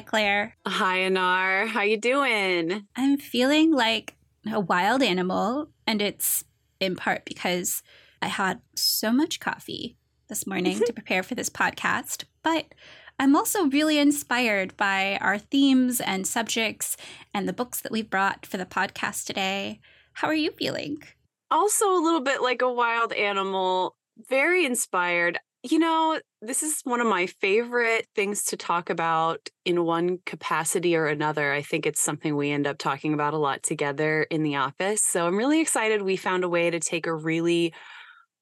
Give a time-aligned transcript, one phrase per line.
[0.00, 0.56] Hi, Claire.
[0.66, 1.68] Hi, Annar.
[1.68, 2.86] How you doing?
[2.96, 4.16] I'm feeling like
[4.50, 6.42] a wild animal, and it's
[6.80, 7.82] in part because
[8.22, 9.98] I had so much coffee
[10.30, 12.74] this morning to prepare for this podcast, but
[13.18, 16.96] I'm also really inspired by our themes and subjects
[17.34, 19.80] and the books that we've brought for the podcast today.
[20.14, 21.02] How are you feeling?
[21.50, 23.96] Also, a little bit like a wild animal,
[24.30, 25.38] very inspired.
[25.62, 30.96] You know, this is one of my favorite things to talk about in one capacity
[30.96, 31.52] or another.
[31.52, 35.04] I think it's something we end up talking about a lot together in the office.
[35.04, 37.74] So I'm really excited we found a way to take a really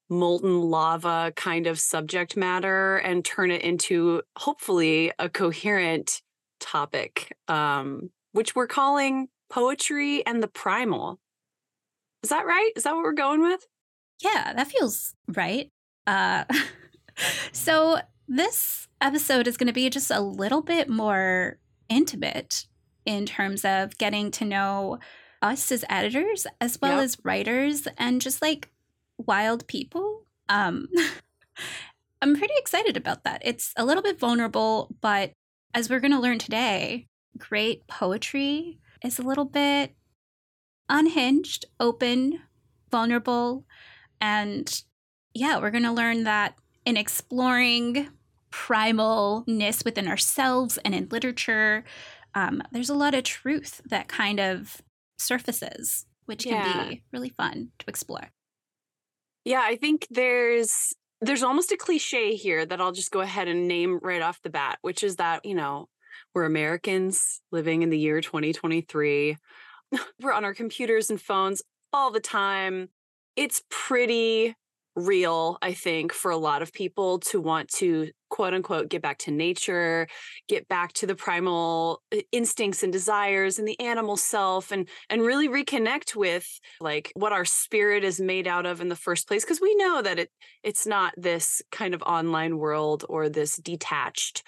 [0.08, 6.22] molten lava kind of subject matter and turn it into hopefully a coherent
[6.60, 11.18] topic, um, which we're calling poetry and the primal.
[12.22, 12.70] Is that right?
[12.76, 13.66] Is that what we're going with?
[14.22, 15.70] Yeah, that feels right.
[16.06, 16.44] Uh,
[17.52, 22.66] so, this episode is going to be just a little bit more intimate
[23.06, 24.98] in terms of getting to know
[25.40, 27.04] us as editors as well yep.
[27.04, 28.70] as writers and just like
[29.16, 30.24] wild people.
[30.48, 30.88] Um,
[32.22, 33.42] I'm pretty excited about that.
[33.44, 35.32] It's a little bit vulnerable, but
[35.74, 39.94] as we're going to learn today, great poetry is a little bit
[40.88, 42.40] unhinged, open,
[42.90, 43.64] vulnerable.
[44.20, 44.82] And
[45.34, 46.54] yeah, we're going to learn that
[46.88, 48.08] in exploring
[48.50, 51.84] primalness within ourselves and in literature,
[52.34, 54.80] um, there's a lot of truth that kind of
[55.18, 56.62] surfaces, which yeah.
[56.62, 58.30] can be really fun to explore.
[59.44, 63.68] Yeah, I think there's there's almost a cliche here that I'll just go ahead and
[63.68, 65.88] name right off the bat, which is that, you know,
[66.34, 69.36] we're Americans living in the year 2023.
[70.20, 71.62] We're on our computers and phones
[71.92, 72.88] all the time.
[73.36, 74.54] It's pretty
[74.98, 79.18] real, I think, for a lot of people to want to quote unquote get back
[79.18, 80.06] to nature,
[80.48, 85.22] get back to the primal uh, instincts and desires and the animal self and and
[85.22, 86.46] really reconnect with
[86.80, 90.02] like what our spirit is made out of in the first place because we know
[90.02, 90.30] that it
[90.62, 94.42] it's not this kind of online world or this detached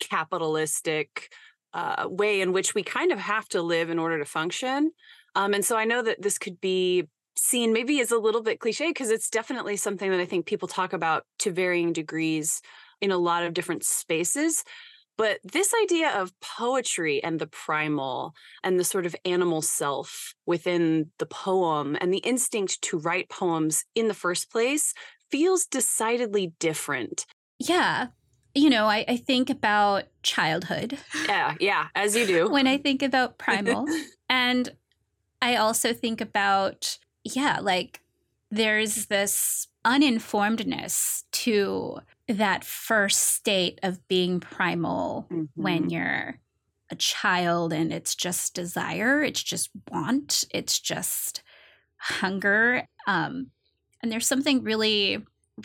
[0.00, 1.30] capitalistic
[1.72, 4.90] uh, way in which we kind of have to live in order to function.
[5.36, 7.06] Um, and so I know that this could be
[7.40, 10.68] seen maybe is a little bit cliche because it's definitely something that I think people
[10.68, 12.60] talk about to varying degrees
[13.00, 14.62] in a lot of different spaces.
[15.16, 18.34] But this idea of poetry and the primal
[18.64, 23.84] and the sort of animal self within the poem and the instinct to write poems
[23.94, 24.94] in the first place
[25.30, 27.26] feels decidedly different.
[27.58, 28.08] Yeah.
[28.54, 30.98] You know, I, I think about childhood.
[31.28, 32.50] Yeah, yeah, as you do.
[32.50, 33.86] when I think about primal.
[34.28, 34.70] and
[35.42, 38.00] I also think about yeah, like
[38.50, 45.44] there's this uninformedness to that first state of being primal mm-hmm.
[45.54, 46.38] when you're
[46.90, 51.42] a child and it's just desire, it's just want, it's just
[51.96, 52.86] hunger.
[53.06, 53.50] Um,
[54.02, 55.18] and there's something really,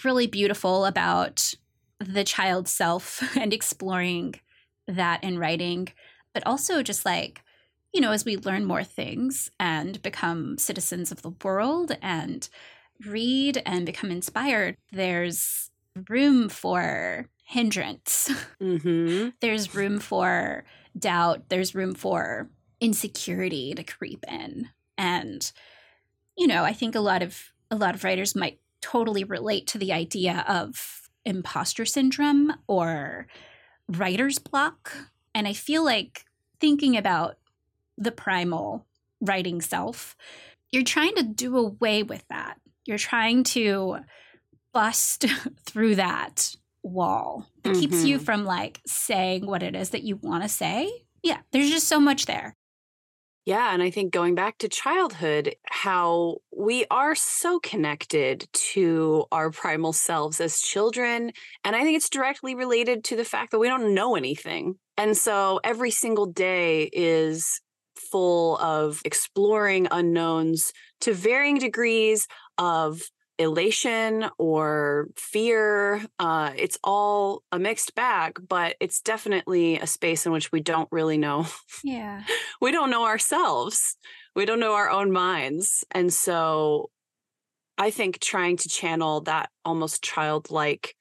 [0.03, 1.53] really beautiful about
[1.99, 4.35] the child self and exploring
[4.87, 5.87] that in writing,
[6.33, 7.41] but also just like
[7.95, 12.49] you know, as we learn more things and become citizens of the world and
[13.05, 15.71] read and become inspired, there's
[16.09, 18.29] room for hindrance.
[18.61, 19.29] Mm-hmm.
[19.41, 20.65] there's room for
[20.97, 21.49] doubt.
[21.49, 22.49] There's room for
[22.81, 24.69] insecurity to creep in.
[24.97, 25.51] And,
[26.37, 29.77] you know, I think a lot of a lot of writers might totally relate to
[29.77, 33.27] the idea of imposter syndrome or
[33.87, 34.93] writer's block.
[35.33, 36.25] And I feel like
[36.59, 37.37] thinking about
[37.97, 38.85] the primal
[39.21, 40.15] writing self,
[40.71, 42.57] you're trying to do away with that.
[42.85, 43.99] You're trying to
[44.73, 45.25] bust
[45.65, 47.79] through that wall that mm-hmm.
[47.79, 48.25] keeps you mm-hmm.
[48.25, 50.91] from like saying what it is that you want to say.
[51.23, 52.55] Yeah, there's just so much there.
[53.45, 53.73] Yeah.
[53.73, 59.93] And I think going back to childhood, how we are so connected to our primal
[59.93, 61.31] selves as children.
[61.63, 64.77] And I think it's directly related to the fact that we don't know anything.
[64.97, 67.61] And so every single day is
[68.11, 70.71] full of exploring unknowns
[71.01, 73.01] to varying degrees of
[73.37, 76.01] elation or fear.
[76.19, 80.89] Uh, it's all a mixed bag, but it's definitely a space in which we don't
[80.91, 81.45] really know.
[81.83, 82.23] Yeah.
[82.61, 83.97] we don't know ourselves,
[84.35, 85.83] we don't know our own minds.
[85.91, 86.89] And so
[87.77, 90.95] I think trying to channel that almost childlike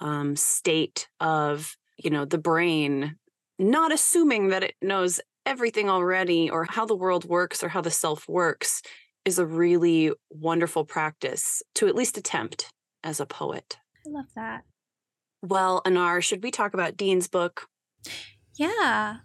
[0.00, 3.16] um, state of, you know, the brain,
[3.58, 7.90] not assuming that it knows everything already or how the world works or how the
[7.90, 8.82] self works
[9.24, 12.68] is a really wonderful practice to at least attempt
[13.02, 13.78] as a poet.
[14.06, 14.64] I love that.
[15.42, 17.68] Well, Annar, should we talk about Dean's book?
[18.56, 19.18] Yeah.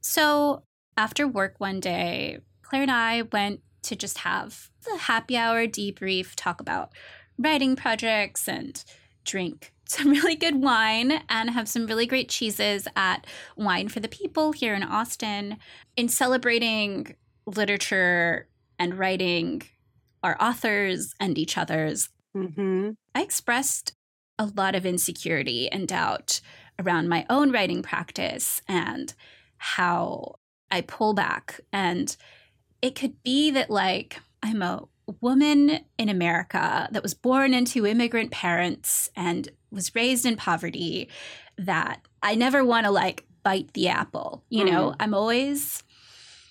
[0.00, 0.64] So
[0.96, 6.32] after work one day, Claire and I went to just have the happy hour debrief,
[6.36, 6.92] talk about
[7.38, 8.82] writing projects and
[9.24, 13.26] drink some really good wine and have some really great cheeses at
[13.56, 15.56] Wine for the People here in Austin
[15.96, 18.46] in celebrating literature
[18.78, 19.62] and writing,
[20.22, 22.10] our authors and each other's.
[22.36, 22.90] Mm-hmm.
[23.14, 23.94] I expressed
[24.38, 26.40] a lot of insecurity and doubt
[26.78, 29.12] around my own writing practice and
[29.56, 30.36] how
[30.70, 31.60] I pull back.
[31.72, 32.14] And
[32.80, 34.86] it could be that, like, I'm a
[35.20, 41.08] woman in America that was born into immigrant parents and was raised in poverty
[41.56, 44.44] that I never want to like bite the apple.
[44.48, 44.70] You mm.
[44.70, 45.82] know, I'm always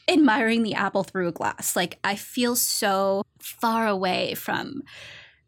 [0.08, 1.76] admiring the apple through a glass.
[1.76, 4.84] Like I feel so far away from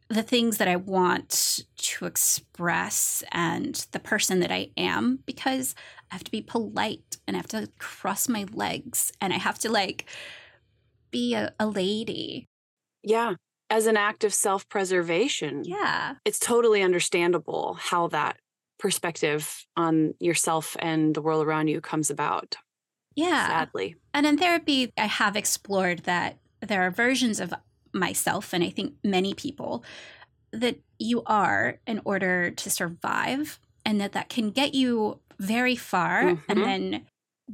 [0.10, 5.76] the things that I want to express and the person that I am because
[6.12, 9.60] I have to be polite and I have to cross my legs and I have
[9.60, 10.06] to like
[11.12, 12.48] be a, a lady.
[13.04, 13.36] Yeah.
[13.70, 15.64] As an act of self preservation.
[15.64, 16.16] Yeah.
[16.26, 18.38] It's totally understandable how that
[18.80, 22.56] perspective on yourself and the world around you comes about.
[23.16, 23.48] Yeah.
[23.48, 23.96] Sadly.
[24.14, 27.54] And in therapy, I have explored that there are versions of
[27.94, 29.84] myself, and I think many people,
[30.52, 36.24] that you are in order to survive, and that that can get you very far.
[36.24, 36.52] Mm-hmm.
[36.52, 37.06] And then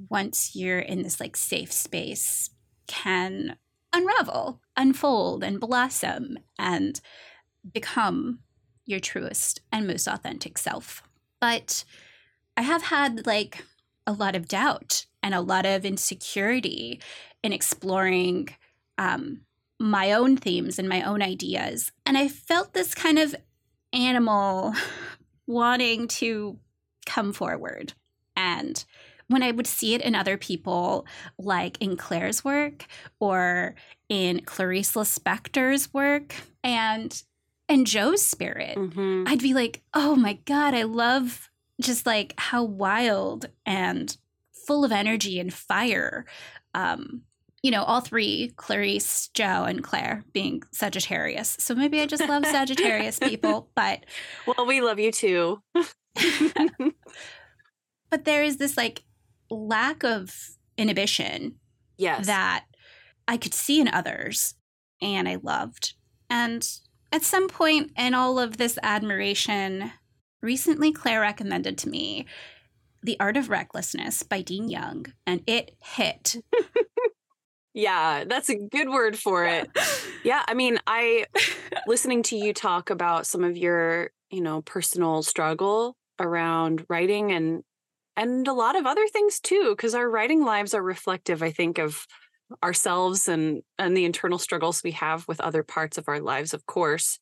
[0.10, 2.50] once you're in this like safe space,
[2.88, 3.58] can
[3.94, 7.00] unravel, unfold, and blossom and
[7.74, 8.40] become
[8.86, 11.04] your truest and most authentic self.
[11.42, 11.84] But
[12.56, 13.64] I have had like
[14.08, 17.02] a lot of doubt and a lot of insecurity
[17.44, 18.50] in exploring
[18.98, 19.42] um,
[19.80, 21.92] my own themes and my own ideas.
[22.06, 23.36] And I felt this kind of
[23.92, 24.74] animal
[25.48, 26.60] wanting to
[27.06, 27.94] come forward
[28.36, 28.84] and
[29.28, 31.06] when I would see it in other people,
[31.38, 32.86] like in Claire's work
[33.20, 33.76] or
[34.10, 37.24] in Clarice Lispector's work and
[37.68, 39.24] and Jo's spirit, mm-hmm.
[39.28, 41.50] I'd be like, oh my God, I love
[41.82, 44.16] just like how wild and
[44.68, 46.26] full of energy and fire.
[46.74, 47.24] Um,
[47.64, 51.58] you know, all three, Clarice, Joe, and Claire being Sagittarius.
[51.60, 54.06] So maybe I just love Sagittarius people, but
[54.46, 55.64] Well, we love you too.
[58.12, 59.05] but there is this like
[59.50, 60.34] lack of
[60.78, 61.56] inhibition
[61.98, 62.26] yes.
[62.26, 62.66] that
[63.28, 64.56] i could see in others
[65.02, 65.94] and i loved.
[66.30, 66.68] And
[67.12, 69.92] at some point in all of this admiration
[70.42, 72.26] recently claire recommended to me
[73.04, 76.38] the art of recklessness by dean young and it hit.
[77.78, 79.70] Yeah that's a good word for it.
[80.24, 81.26] Yeah i mean i
[81.86, 87.64] listening to you talk about some of your you know personal struggle around writing and
[88.18, 91.78] and a lot of other things too because our writing lives are reflective i think
[91.78, 92.06] of
[92.64, 96.66] ourselves and and the internal struggles we have with other parts of our lives of
[96.66, 97.20] course.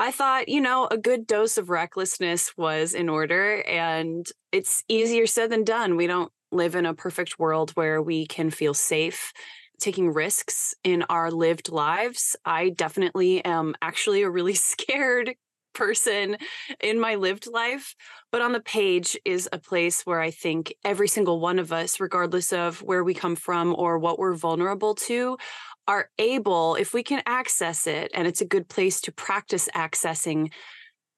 [0.00, 5.26] I thought you know a good dose of recklessness was in order and it's easier
[5.26, 5.96] said than done.
[5.96, 9.32] We don't live in a perfect world where we can feel safe
[9.80, 12.34] taking risks in our lived lives.
[12.44, 15.34] I definitely am actually a really scared
[15.78, 16.36] person
[16.80, 17.94] in my lived life.
[18.32, 22.00] But on the page is a place where I think every single one of us,
[22.00, 25.38] regardless of where we come from or what we're vulnerable to,
[25.86, 30.52] are able, if we can access it, and it's a good place to practice accessing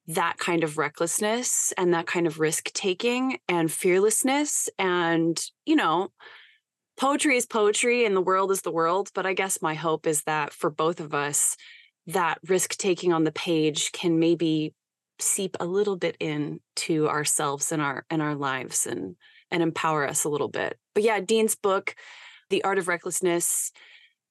[0.06, 4.68] that kind of recklessness and that kind of risk taking and fearlessness.
[4.78, 6.08] And, you know,
[6.96, 9.10] poetry is poetry and the world is the world.
[9.14, 11.56] But I guess my hope is that for both of us,
[12.12, 14.74] that risk taking on the page can maybe
[15.18, 19.16] seep a little bit in to ourselves and our and our lives and
[19.50, 20.78] and empower us a little bit.
[20.94, 21.94] But yeah, Dean's book,
[22.50, 23.72] The Art of Recklessness,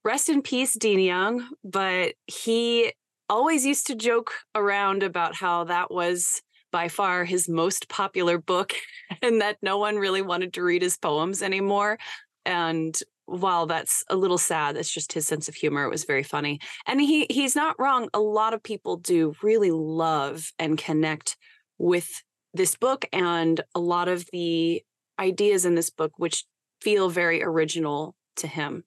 [0.03, 1.47] rest in peace, Dean Young.
[1.63, 2.93] But he
[3.29, 8.73] always used to joke around about how that was by far his most popular book
[9.21, 11.97] and that no one really wanted to read his poems anymore.
[12.45, 12.97] And
[13.29, 15.83] while that's a little sad, that's just his sense of humor.
[15.83, 16.59] It was very funny.
[16.87, 18.09] And he he's not wrong.
[18.13, 21.37] A lot of people do really love and connect
[21.77, 24.83] with this book and a lot of the
[25.19, 26.45] ideas in this book which
[26.81, 28.83] feel very original to him.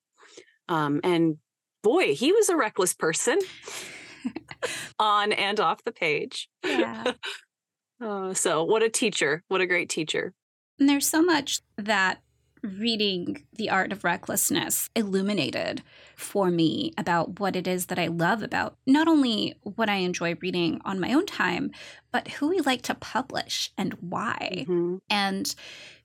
[0.68, 1.36] Um, and
[1.82, 3.38] boy, he was a reckless person
[4.98, 6.48] on and off the page.
[6.64, 7.12] Yeah.
[8.00, 9.42] uh, so, what a teacher.
[9.48, 10.32] What a great teacher.
[10.78, 12.20] And there's so much that
[12.62, 15.82] reading The Art of Recklessness illuminated
[16.16, 20.36] for me about what it is that I love about not only what I enjoy
[20.40, 21.72] reading on my own time,
[22.12, 24.64] but who we like to publish and why.
[24.68, 24.96] Mm-hmm.
[25.10, 25.54] And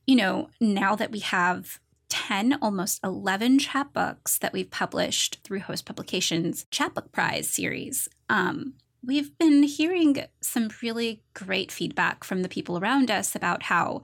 [0.07, 5.85] you know, now that we have 10, almost 11 chapbooks that we've published through Host
[5.85, 8.73] Publications Chapbook Prize series, um,
[9.05, 14.01] we've been hearing some really great feedback from the people around us about how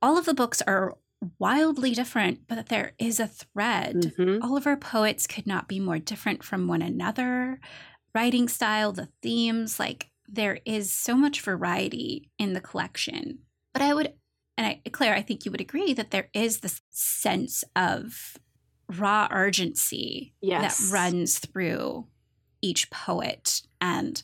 [0.00, 0.96] all of the books are
[1.38, 4.14] wildly different, but that there is a thread.
[4.18, 4.42] Mhm.
[4.42, 7.60] All of our poets could not be more different from one another.
[8.14, 13.40] Writing style, the themes, like there is so much variety in the collection.
[13.72, 14.14] But I would,
[14.56, 18.36] and I, Claire, I think you would agree that there is this sense of
[18.88, 20.78] raw urgency Yes.
[20.78, 22.06] that runs through
[22.62, 23.62] each poet.
[23.80, 24.22] And,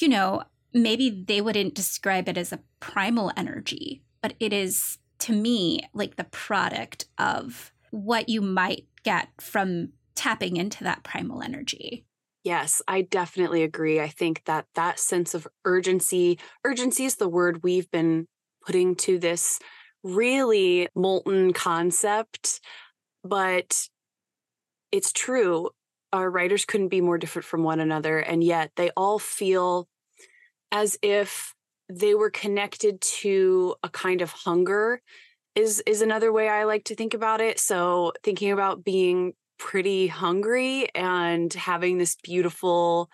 [0.00, 5.32] you know, maybe they wouldn't describe it as a primal energy, but it is to
[5.32, 12.04] me like the product of what you might get from tapping into that primal energy.
[12.42, 14.00] Yes, I definitely agree.
[14.00, 18.26] I think that that sense of urgency, urgency is the word we've been
[18.66, 19.58] putting to this
[20.02, 22.60] really molten concept,
[23.22, 23.88] but
[24.92, 25.70] it's true.
[26.12, 29.88] Our writers couldn't be more different from one another, and yet they all feel
[30.70, 31.54] as if
[31.98, 35.00] they were connected to a kind of hunger
[35.54, 37.60] is is another way I like to think about it.
[37.60, 43.08] So thinking about being pretty hungry and having this beautiful,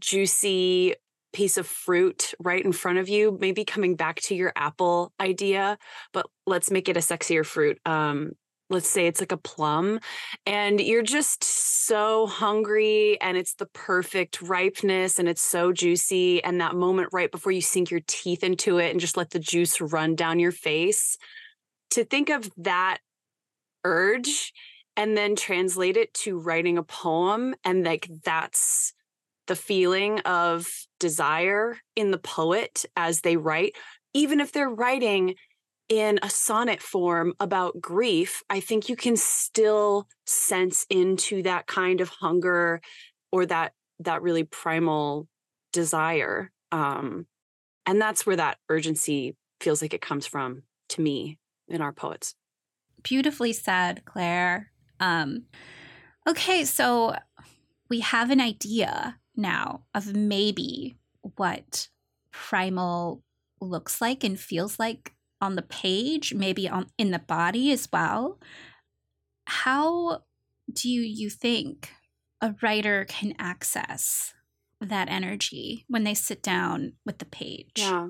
[0.00, 0.94] juicy
[1.32, 5.78] piece of fruit right in front of you, maybe coming back to your apple idea,
[6.12, 7.78] but let's make it a sexier fruit.
[7.86, 8.32] Um,
[8.70, 10.00] let's say it's like a plum,
[10.46, 16.42] and you're just so hungry, and it's the perfect ripeness, and it's so juicy.
[16.44, 19.38] And that moment right before you sink your teeth into it and just let the
[19.38, 21.16] juice run down your face,
[21.90, 22.98] to think of that
[23.84, 24.52] urge
[24.96, 28.92] and then translate it to writing a poem and like that's
[29.46, 30.68] the feeling of
[31.00, 33.76] desire in the poet as they write
[34.12, 35.34] even if they're writing
[35.88, 42.00] in a sonnet form about grief i think you can still sense into that kind
[42.00, 42.80] of hunger
[43.32, 45.26] or that that really primal
[45.72, 47.26] desire um
[47.86, 52.34] and that's where that urgency feels like it comes from to me in our poets
[53.02, 54.70] Beautifully said, Claire.
[55.00, 55.44] Um,
[56.28, 57.16] okay, so
[57.88, 60.96] we have an idea now of maybe
[61.36, 61.88] what
[62.32, 63.22] primal
[63.60, 68.38] looks like and feels like on the page, maybe on in the body as well.
[69.46, 70.22] How
[70.72, 71.90] do you think
[72.40, 74.34] a writer can access
[74.80, 77.72] that energy when they sit down with the page?
[77.76, 78.08] Yeah.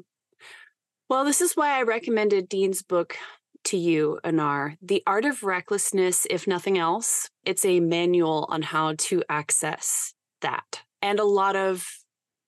[1.09, 3.17] Well, this is why I recommended Dean's book
[3.65, 4.77] to you, Annar.
[4.83, 10.83] The Art of Recklessness, if nothing else, it's a manual on how to access that.
[11.01, 11.87] And a lot of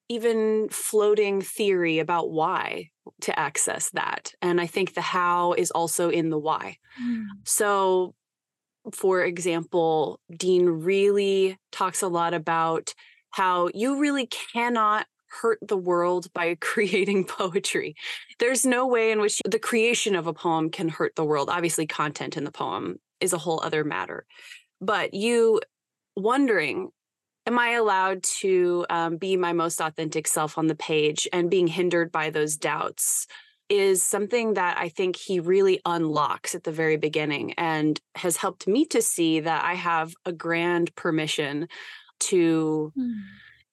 [0.09, 2.91] even floating theory about why
[3.23, 4.33] to access that.
[4.43, 6.77] And I think the how is also in the why.
[7.03, 7.27] Mm.
[7.45, 8.15] So,
[8.93, 12.95] for example, Dean really talks a lot about
[13.31, 17.95] how you really cannot hurt the world by creating poetry.
[18.39, 21.49] There's no way in which the creation of a poem can hurt the world.
[21.51, 24.27] Obviously, content in the poem is a whole other matter.
[24.81, 25.61] But you
[26.17, 26.91] wondering,
[27.47, 31.67] am I allowed to um, be my most authentic self on the page and being
[31.67, 33.27] hindered by those doubts?
[33.69, 38.67] Is something that I think he really unlocks at the very beginning and has helped
[38.67, 41.69] me to see that I have a grand permission
[42.21, 43.23] to Mm.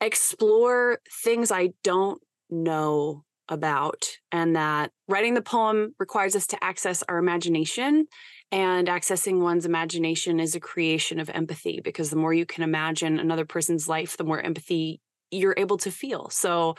[0.01, 7.03] explore things I don't know about, and that writing the poem requires us to access
[7.09, 8.07] our imagination.
[8.51, 13.19] And accessing one's imagination is a creation of empathy because the more you can imagine
[13.19, 15.01] another person's life, the more empathy
[15.31, 16.29] you're able to feel.
[16.29, 16.75] So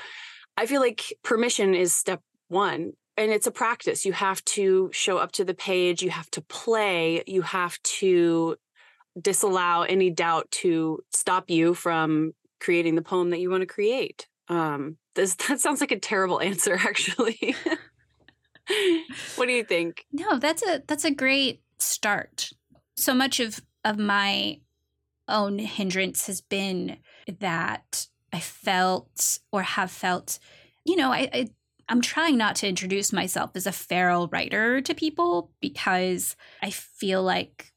[0.57, 2.93] I feel like permission is step one.
[3.17, 4.07] And it's a practice.
[4.07, 8.57] You have to show up to the page, you have to play, you have to
[9.21, 14.29] disallow any doubt to stop you from creating the poem that you want to create.
[14.49, 17.55] Um, this that sounds like a terrible answer, actually.
[19.37, 20.07] what do you think?
[20.13, 22.51] No, that's a that's a great start.
[22.97, 24.61] So much of of my
[25.29, 26.99] own hindrance has been
[27.41, 30.39] that I felt or have felt,
[30.85, 31.49] you know, I, I
[31.89, 37.23] I'm trying not to introduce myself as a feral writer to people because I feel
[37.23, 37.73] like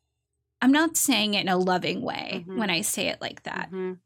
[0.61, 2.57] I'm not saying it in a loving way Mhm.
[2.57, 3.71] when I say it like that.
[3.71, 3.99] Mhm.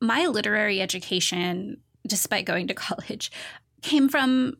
[0.00, 3.30] My literary education, despite going to college,
[3.82, 4.56] came from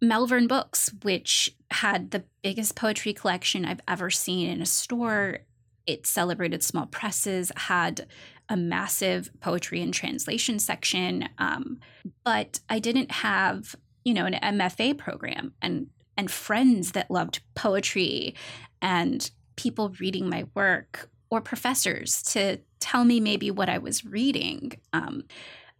[0.00, 5.38] Malvern Books, which had the biggest poetry collection I've ever seen in a store.
[5.86, 8.06] It celebrated small presses, had
[8.48, 11.28] a massive poetry and translation section.
[11.38, 11.80] Um,
[12.24, 13.74] but I didn't have,
[14.04, 15.52] you know, an MFA program.
[15.60, 15.88] And
[16.18, 18.34] and friends that loved poetry
[18.82, 24.72] and people reading my work or professors to tell me maybe what I was reading.
[24.92, 25.24] Um,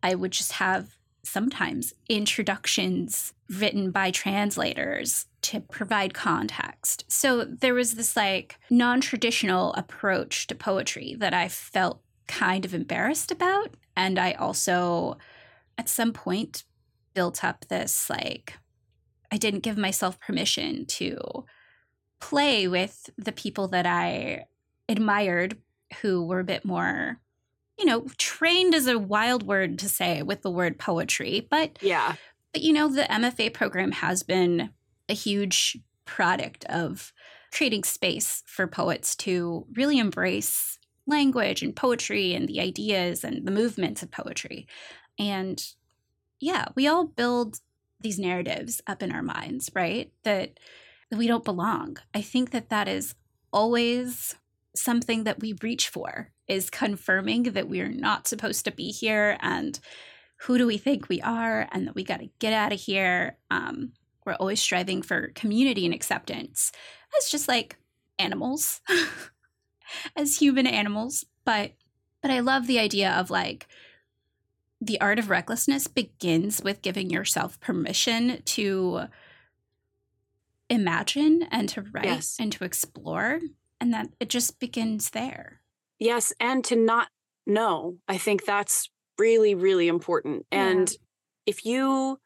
[0.02, 7.04] I would just have sometimes introductions written by translators to provide context.
[7.08, 12.74] So there was this like non traditional approach to poetry that I felt kind of
[12.74, 13.74] embarrassed about.
[13.96, 15.16] And I also,
[15.76, 16.64] at some point,
[17.14, 18.54] built up this like,
[19.32, 21.44] I didn't give myself permission to
[22.20, 24.44] play with the people that I
[24.88, 25.58] admired
[26.00, 27.20] who were a bit more
[27.78, 32.16] you know, trained is a wild word to say with the word poetry, but yeah.
[32.52, 34.70] But you know, the MFA program has been
[35.08, 37.12] a huge product of
[37.52, 43.50] creating space for poets to really embrace language and poetry and the ideas and the
[43.50, 44.66] movements of poetry.
[45.18, 45.62] And
[46.40, 47.60] yeah, we all build
[48.00, 50.12] these narratives up in our minds, right?
[50.24, 50.58] That,
[51.10, 51.98] that we don't belong.
[52.14, 53.14] I think that that is
[53.52, 54.36] always
[54.80, 59.78] something that we reach for is confirming that we're not supposed to be here and
[60.42, 63.36] who do we think we are and that we got to get out of here.
[63.50, 63.92] Um,
[64.24, 66.70] we're always striving for community and acceptance
[67.18, 67.76] as just like
[68.18, 68.80] animals
[70.16, 71.24] as human animals.
[71.44, 71.72] But
[72.22, 73.66] but i love the idea of like
[74.80, 79.02] the art of recklessness begins with giving yourself permission to
[80.70, 82.36] imagine and to write yes.
[82.38, 83.40] and to explore
[83.80, 85.60] and that it just begins there.
[85.98, 87.08] Yes, and to not
[87.46, 87.96] know.
[88.06, 90.46] I think that's really really important.
[90.52, 90.68] Yeah.
[90.68, 90.92] And
[91.46, 92.18] if you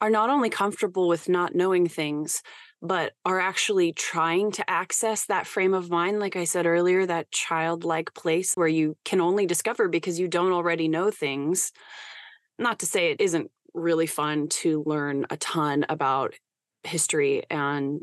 [0.00, 2.42] are not only comfortable with not knowing things,
[2.82, 7.30] but are actually trying to access that frame of mind, like I said earlier, that
[7.30, 11.72] childlike place where you can only discover because you don't already know things.
[12.58, 16.34] Not to say it isn't really fun to learn a ton about
[16.84, 18.02] history and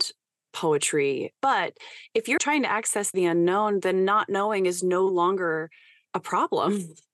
[0.58, 1.34] poetry.
[1.40, 1.78] But
[2.16, 5.70] if you're trying to access the unknown, then not knowing is no longer
[6.14, 6.96] a problem.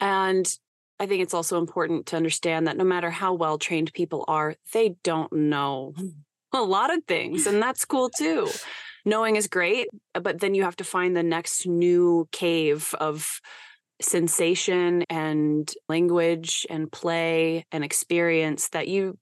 [0.00, 0.52] And
[0.98, 4.56] I think it's also important to understand that no matter how well trained people are,
[4.72, 5.94] they don't know
[6.52, 7.46] a lot of things.
[7.46, 8.48] And that's cool too.
[9.04, 13.40] Knowing is great, uh, but then you have to find the next new cave of
[14.00, 19.16] sensation and language and play and experience that you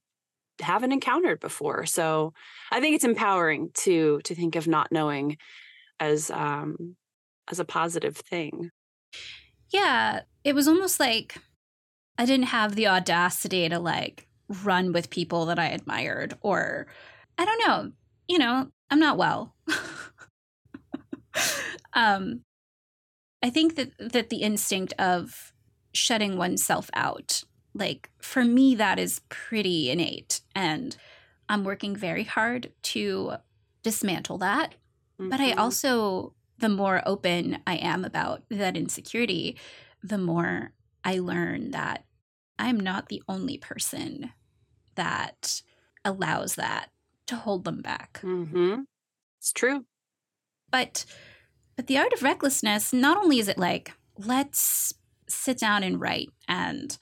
[0.61, 1.85] haven't encountered before.
[1.85, 2.33] So
[2.71, 5.37] I think it's empowering to to think of not knowing
[5.99, 6.95] as um
[7.49, 8.71] as a positive thing.
[9.71, 11.37] Yeah, it was almost like
[12.17, 14.27] I didn't have the audacity to like
[14.63, 16.87] run with people that I admired or
[17.37, 17.91] I don't know,
[18.27, 19.55] you know, I'm not well.
[21.93, 22.41] um
[23.43, 25.53] I think that that the instinct of
[25.93, 30.97] shutting oneself out like for me that is pretty innate and
[31.49, 33.33] i'm working very hard to
[33.83, 34.75] dismantle that
[35.19, 35.29] mm-hmm.
[35.29, 35.59] but i mm-hmm.
[35.59, 39.57] also the more open i am about that insecurity
[40.03, 42.05] the more i learn that
[42.59, 44.31] i'm not the only person
[44.95, 45.61] that
[46.03, 46.89] allows that
[47.25, 48.81] to hold them back mm-hmm.
[49.39, 49.85] it's true
[50.69, 51.05] but
[51.75, 54.93] but the art of recklessness not only is it like let's
[55.27, 56.97] sit down and write and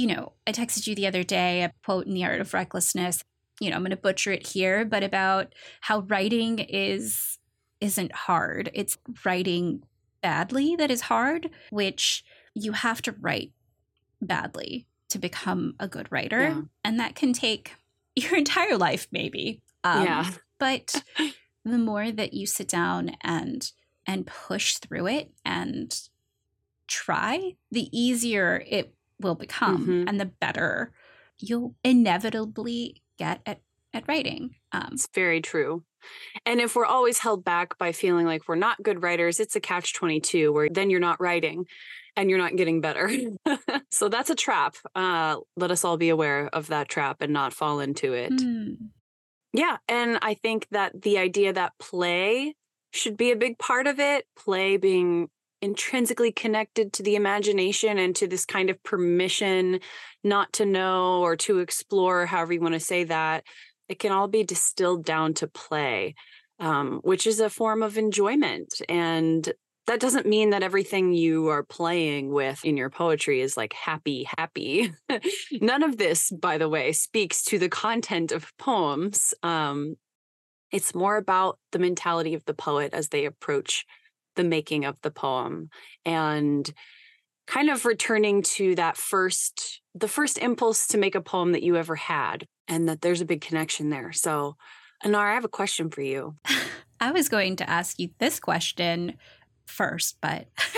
[0.00, 3.22] you know, I texted you the other day a quote in The Art of Recklessness.
[3.60, 7.38] You know, I'm going to butcher it here, but about how writing is
[7.82, 8.70] isn't hard.
[8.72, 9.82] It's writing
[10.22, 13.52] badly that is hard, which you have to write
[14.22, 16.62] badly to become a good writer, yeah.
[16.82, 17.74] and that can take
[18.16, 19.60] your entire life maybe.
[19.84, 20.30] Um, yeah.
[20.58, 21.04] But
[21.66, 23.70] the more that you sit down and
[24.06, 25.94] and push through it and
[26.86, 30.08] try, the easier it will become mm-hmm.
[30.08, 30.92] and the better
[31.38, 33.60] you'll inevitably get at,
[33.92, 34.54] at writing.
[34.72, 35.84] Um, it's very true.
[36.46, 39.60] And if we're always held back by feeling like we're not good writers, it's a
[39.60, 41.66] catch 22 where then you're not writing
[42.16, 43.10] and you're not getting better.
[43.90, 44.76] so that's a trap.
[44.94, 48.32] Uh, let us all be aware of that trap and not fall into it.
[48.32, 48.76] Mm.
[49.52, 49.78] Yeah.
[49.88, 52.54] And I think that the idea that play
[52.92, 55.28] should be a big part of it, play being
[55.62, 59.80] intrinsically connected to the imagination and to this kind of permission
[60.24, 63.44] not to know or to explore, however you want to say that,
[63.88, 66.14] it can all be distilled down to play,
[66.58, 68.80] um, which is a form of enjoyment.
[68.88, 69.52] And
[69.86, 74.28] that doesn't mean that everything you are playing with in your poetry is like happy,
[74.38, 74.92] happy.
[75.60, 79.34] None of this, by the way, speaks to the content of poems.
[79.42, 79.96] Um,
[80.70, 83.84] it's more about the mentality of the poet as they approach
[84.40, 85.70] the making of the poem
[86.04, 86.72] and
[87.46, 91.76] kind of returning to that first the first impulse to make a poem that you
[91.76, 94.56] ever had and that there's a big connection there so
[95.04, 96.36] Annar, I have a question for you.
[97.00, 99.14] I was going to ask you this question
[99.66, 100.48] first, but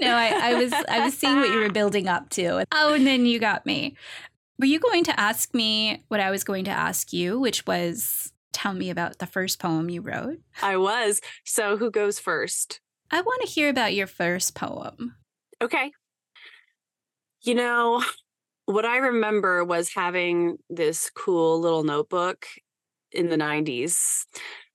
[0.00, 2.64] no, I, I was I was seeing what you were building up to.
[2.72, 3.96] Oh, and then you got me.
[4.58, 8.30] Were you going to ask me what I was going to ask you, which was
[8.52, 10.38] tell me about the first poem you wrote?
[10.62, 11.20] I was.
[11.44, 12.80] So who goes first?
[13.10, 15.16] I want to hear about your first poem.
[15.60, 15.92] Okay.
[17.42, 18.02] You know,
[18.66, 22.46] what I remember was having this cool little notebook
[23.12, 24.24] in the 90s.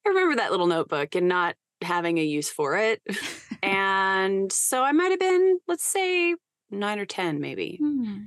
[0.05, 3.01] I remember that little notebook and not having a use for it.
[3.63, 6.35] and so I might have been, let's say,
[6.69, 7.79] nine or 10, maybe.
[7.81, 8.17] Hmm.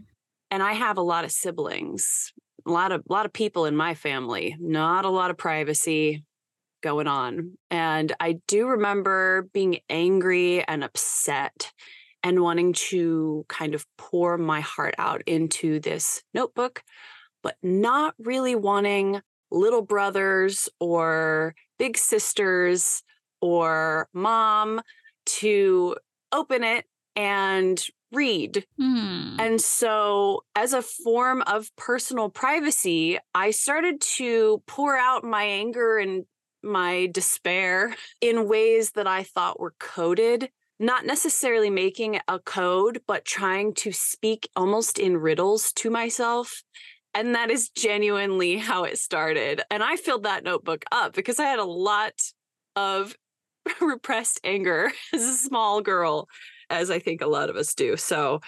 [0.50, 2.32] And I have a lot of siblings,
[2.68, 6.22] a lot of, a lot of people in my family, not a lot of privacy
[6.82, 7.56] going on.
[7.70, 11.72] And I do remember being angry and upset
[12.22, 16.82] and wanting to kind of pour my heart out into this notebook,
[17.42, 23.02] but not really wanting little brothers or big sisters
[23.40, 24.80] or mom
[25.26, 25.96] to
[26.32, 26.84] open it
[27.16, 28.64] and read.
[28.78, 29.36] Hmm.
[29.38, 35.98] And so, as a form of personal privacy, I started to pour out my anger
[35.98, 36.24] and
[36.62, 40.50] my despair in ways that I thought were coded.
[40.80, 46.62] Not necessarily making a code, but trying to speak almost in riddles to myself
[47.14, 49.62] and that is genuinely how it started.
[49.70, 52.12] And I filled that notebook up because I had a lot
[52.76, 53.16] of
[53.80, 56.28] repressed anger as a small girl,
[56.70, 57.96] as I think a lot of us do.
[57.96, 58.40] So,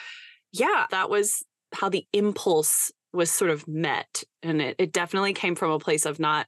[0.52, 4.22] yeah, that was how the impulse was sort of met.
[4.42, 6.46] And it, it definitely came from a place of not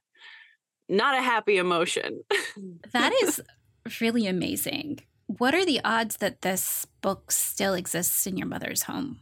[0.89, 2.21] not a happy emotion.
[2.93, 3.41] that is
[4.01, 4.99] really amazing.
[5.27, 9.21] What are the odds that this book still exists in your mother's home?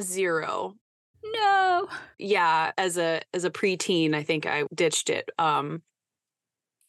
[0.00, 0.74] Zero.
[1.22, 1.88] No.
[2.18, 5.30] Yeah, as a as a preteen, I think I ditched it.
[5.38, 5.82] Um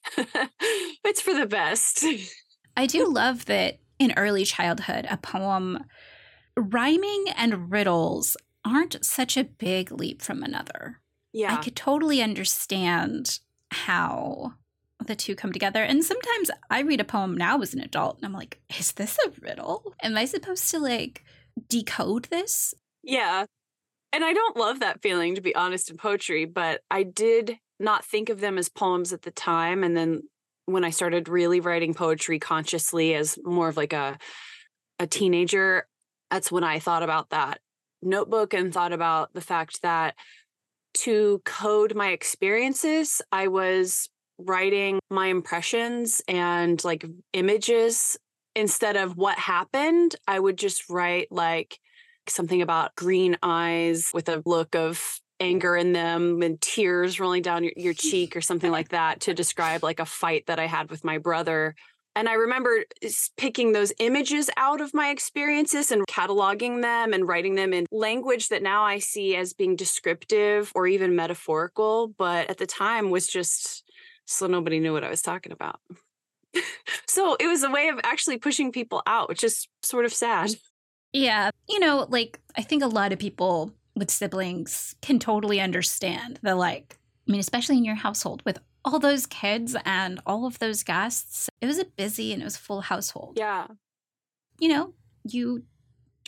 [1.03, 2.05] it's for the best.
[2.77, 5.85] I do love that in early childhood, a poem
[6.57, 11.01] rhyming and riddles aren't such a big leap from another.
[11.33, 11.53] Yeah.
[11.53, 13.39] I could totally understand
[13.71, 14.53] how
[15.05, 15.83] the two come together.
[15.83, 19.17] And sometimes I read a poem now as an adult and I'm like, is this
[19.25, 19.93] a riddle?
[20.01, 21.23] Am I supposed to like
[21.69, 22.73] decode this?
[23.03, 23.45] Yeah.
[24.13, 28.05] And I don't love that feeling, to be honest, in poetry, but I did not
[28.05, 29.83] think of them as poems at the time.
[29.83, 30.21] And then
[30.65, 34.17] when I started really writing poetry consciously as more of like a
[34.99, 35.87] a teenager,
[36.31, 37.59] that's when I thought about that
[38.01, 40.15] notebook and thought about the fact that
[40.93, 48.17] to code my experiences, I was writing my impressions and like images
[48.55, 50.15] instead of what happened.
[50.27, 51.77] I would just write like
[52.27, 57.63] something about green eyes with a look of anger in them and tears rolling down
[57.63, 60.89] your, your cheek or something like that to describe like a fight that I had
[60.89, 61.75] with my brother.
[62.15, 62.85] And I remember
[63.35, 68.47] picking those images out of my experiences and cataloging them and writing them in language
[68.49, 73.27] that now I see as being descriptive or even metaphorical, but at the time was
[73.27, 73.83] just
[74.25, 75.81] so nobody knew what I was talking about.
[77.07, 80.51] so it was a way of actually pushing people out, which is sort of sad.
[81.11, 81.51] Yeah.
[81.67, 86.55] You know, like, I think a lot of people with siblings can totally understand the,
[86.55, 90.83] like, I mean, especially in your household with all those kids and all of those
[90.83, 93.37] guests, it was a busy and it was full household.
[93.37, 93.67] Yeah.
[94.59, 95.63] You know, you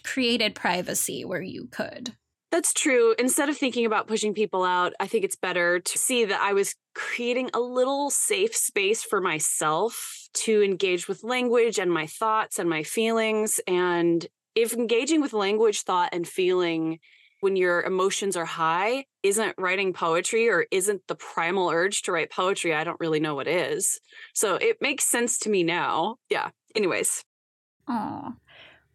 [0.03, 2.13] created privacy where you could.
[2.51, 3.13] That's true.
[3.19, 6.53] Instead of thinking about pushing people out, I think it's better to see that I
[6.53, 12.57] was creating a little safe space for myself to engage with language and my thoughts
[12.57, 13.59] and my feelings.
[13.67, 14.25] And
[14.55, 16.99] if engaging with language, thought, and feeling
[17.41, 22.31] when your emotions are high isn't writing poetry or isn't the primal urge to write
[22.31, 23.99] poetry, I don't really know what is.
[24.33, 26.17] So it makes sense to me now.
[26.29, 26.49] Yeah.
[26.75, 27.23] Anyways.
[27.87, 28.33] Oh,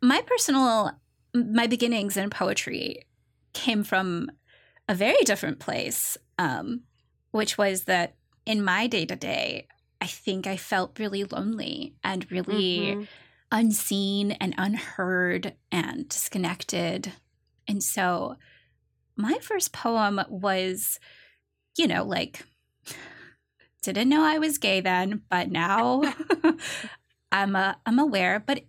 [0.02, 0.92] my personal,
[1.34, 3.06] my beginnings in poetry
[3.52, 4.30] came from
[4.88, 6.82] a very different place, um,
[7.30, 9.66] which was that in my day to day,
[10.00, 12.96] I think I felt really lonely and really.
[12.96, 13.02] Mm-hmm
[13.52, 17.12] unseen and unheard and disconnected.
[17.72, 18.36] And so
[19.16, 21.00] my first poem was,
[21.78, 22.44] you know, like,
[23.82, 26.02] didn't know I was gay then, but now
[27.32, 28.40] I'm, a, I'm aware.
[28.46, 28.64] But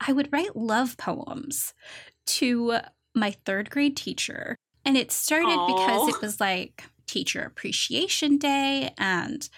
[0.00, 1.74] I would write love poems
[2.26, 2.76] to
[3.12, 4.56] my third grade teacher.
[4.84, 5.66] And it started Aww.
[5.66, 9.48] because it was like Teacher Appreciation Day, and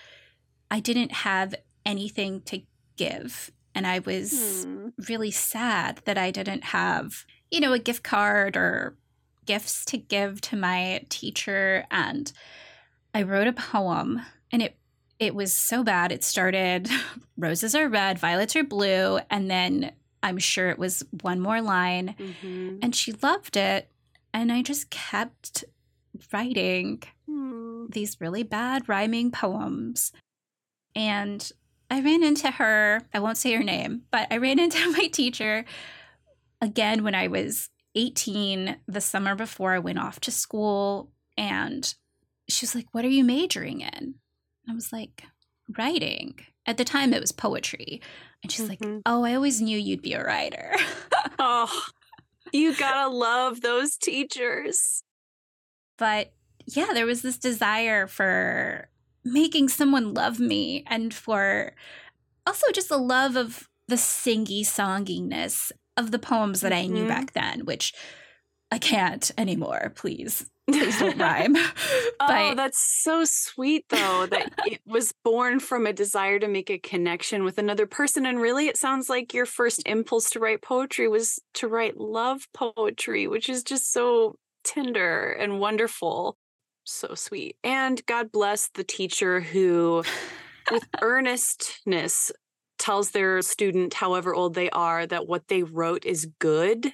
[0.70, 1.54] I didn't have
[1.84, 2.62] anything to
[2.96, 3.50] give.
[3.74, 4.88] And I was hmm.
[5.06, 8.96] really sad that I didn't have, you know, a gift card or
[9.44, 11.84] gifts to give to my teacher.
[11.90, 12.32] And
[13.14, 14.76] I wrote a poem and it
[15.18, 16.12] it was so bad.
[16.12, 16.90] It started
[17.38, 22.14] roses are red, violets are blue, and then I'm sure it was one more line.
[22.18, 22.80] Mhm.
[22.82, 23.90] And she loved it.
[24.34, 25.64] And I just kept
[26.32, 27.86] writing Hmm.
[27.90, 30.12] these really bad rhyming poems.
[30.94, 31.50] And
[31.90, 35.64] I ran into her, I won't say her name, but I ran into my teacher
[36.60, 41.10] again when I was 18, the summer before I went off to school.
[41.38, 41.92] And
[42.48, 43.88] she was like, What are you majoring in?
[43.94, 44.14] And
[44.68, 45.24] I was like,
[45.76, 46.38] Writing.
[46.66, 48.00] At the time, it was poetry.
[48.42, 49.02] And she's like, Mhm.
[49.06, 50.74] Oh, I always knew you'd be a writer.
[51.38, 51.82] Oh,
[52.52, 55.02] you gotta love those teachers.
[55.98, 56.32] but
[56.66, 58.88] yeah, there was this desire for
[59.24, 61.74] making someone love me and for
[62.46, 67.08] also just a love of the singy songiness of the poems that I knew Mhm.
[67.08, 67.92] back then, which
[68.70, 69.92] I can't anymore.
[69.94, 71.54] Please, please don't rhyme.
[72.20, 76.78] oh, that's so sweet, though, that it was born from a desire to make a
[76.78, 78.26] connection with another person.
[78.26, 82.48] And really, it sounds like your first impulse to write poetry was to write love
[82.52, 86.36] poetry, which is just so tender and wonderful.
[86.84, 87.56] So sweet.
[87.64, 90.02] And God bless the teacher who,
[90.70, 92.30] with earnestness,
[92.78, 96.92] tells their student, however old they are, that what they wrote is good.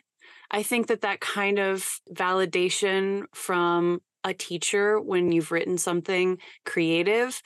[0.50, 7.42] I think that that kind of validation from a teacher when you've written something creative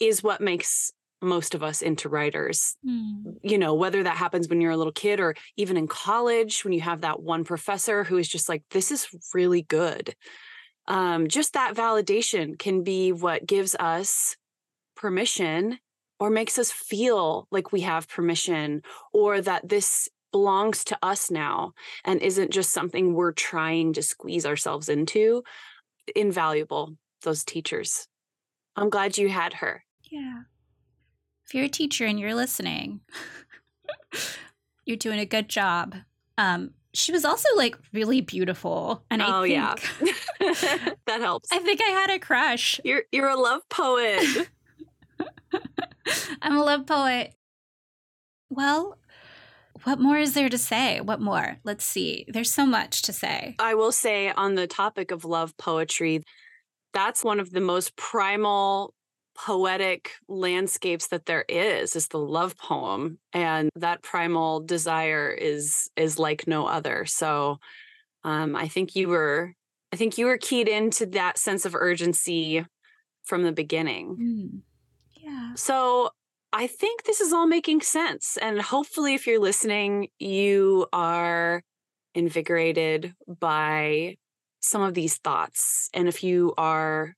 [0.00, 2.76] is what makes most of us into writers.
[2.84, 3.30] Hmm.
[3.42, 6.72] You know, whether that happens when you're a little kid or even in college when
[6.72, 10.14] you have that one professor who is just like, this is really good.
[10.88, 14.36] Um, just that validation can be what gives us
[14.94, 15.78] permission
[16.18, 21.72] or makes us feel like we have permission or that this belongs to us now
[22.04, 25.42] and isn't just something we're trying to squeeze ourselves into.
[26.14, 28.08] Invaluable, those teachers.
[28.76, 29.84] I'm glad you had her.
[30.02, 30.42] yeah.
[31.46, 33.00] If you're a teacher and you're listening,
[34.84, 35.94] you're doing a good job.
[36.36, 39.74] Um, she was also like really beautiful, and I oh think, yeah.
[41.06, 41.52] that helps.
[41.52, 42.80] I think I had a crush.
[42.84, 44.48] You're you're a love poet.
[46.42, 47.34] I'm a love poet.
[48.50, 48.98] Well,
[49.84, 51.00] what more is there to say?
[51.00, 51.58] What more?
[51.64, 52.24] Let's see.
[52.28, 53.54] There's so much to say.
[53.58, 56.22] I will say on the topic of love poetry,
[56.92, 58.94] that's one of the most primal
[59.36, 66.18] poetic landscapes that there is is the love poem and that primal desire is is
[66.18, 67.58] like no other so
[68.24, 69.52] um i think you were
[69.92, 72.64] i think you were keyed into that sense of urgency
[73.24, 74.62] from the beginning Mm.
[75.54, 76.10] So
[76.52, 78.38] I think this is all making sense.
[78.40, 81.62] And hopefully, if you're listening, you are
[82.14, 84.16] invigorated by
[84.60, 85.88] some of these thoughts.
[85.94, 87.14] And if you are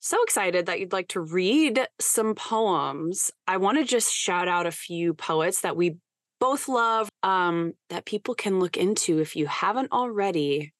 [0.00, 4.66] so excited that you'd like to read some poems, I want to just shout out
[4.66, 5.96] a few poets that we
[6.40, 10.72] both love um, that people can look into if you haven't already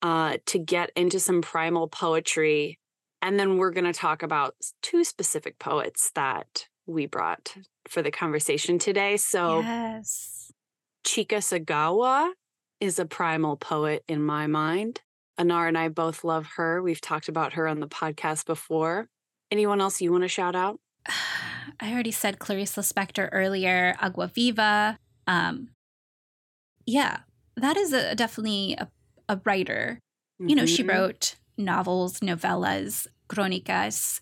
[0.00, 2.78] uh, to get into some primal poetry.
[3.20, 7.56] And then we're going to talk about two specific poets that we brought
[7.88, 9.16] for the conversation today.
[9.16, 10.52] So, yes.
[11.04, 12.30] Chika Sagawa
[12.80, 15.00] is a primal poet in my mind.
[15.38, 16.82] Annar and I both love her.
[16.82, 19.08] We've talked about her on the podcast before.
[19.50, 20.78] Anyone else you want to shout out?
[21.80, 24.98] I already said Clarice Lispector earlier, Agua Viva.
[25.26, 25.68] Um,
[26.86, 27.18] yeah,
[27.56, 28.88] that is a, definitely a,
[29.28, 29.98] a writer.
[30.40, 30.88] You know, she Mhm.
[30.92, 34.20] wrote novels, novellas, crónicas,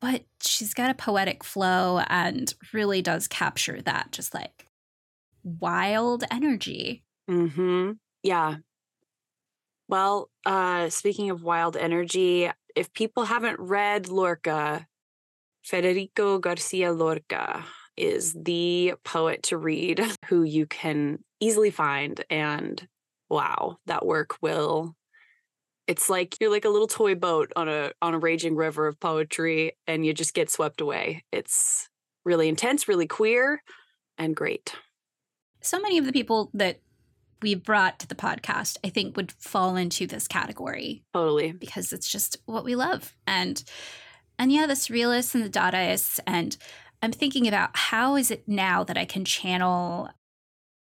[0.00, 4.66] but she's got a poetic flow and really does capture that just like
[5.44, 7.04] wild energy.
[7.30, 7.92] Mm-hmm.
[8.22, 8.56] Yeah.
[9.88, 14.86] Well, uh, speaking of wild energy, if people haven't read Lorca,
[15.64, 17.64] Federico Garcia Lorca
[17.96, 22.24] is the poet to read who you can easily find.
[22.30, 22.86] And
[23.28, 24.94] wow, that work will.
[25.90, 29.00] It's like you're like a little toy boat on a on a raging river of
[29.00, 31.24] poetry, and you just get swept away.
[31.32, 31.88] It's
[32.24, 33.60] really intense, really queer,
[34.16, 34.76] and great.
[35.62, 36.78] So many of the people that
[37.42, 41.50] we brought to the podcast, I think, would fall into this category Totally.
[41.50, 43.16] because it's just what we love.
[43.26, 43.64] And
[44.38, 46.20] and yeah, the surrealists and the Dadaists.
[46.24, 46.56] And
[47.02, 50.08] I'm thinking about how is it now that I can channel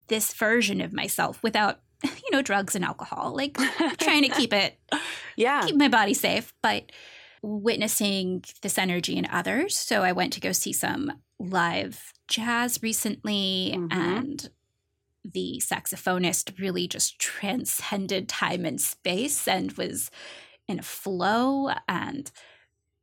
[0.09, 3.57] this version of myself without, you know, drugs and alcohol, like
[3.99, 4.79] trying to keep it
[5.35, 5.61] yeah.
[5.65, 6.91] keep my body safe, but
[7.41, 9.75] witnessing this energy in others.
[9.77, 13.87] So I went to go see some live jazz recently, Mhm.
[13.91, 14.49] and
[15.23, 20.09] the saxophonist really just transcended time and space and was
[20.67, 21.71] in a flow.
[21.87, 22.31] And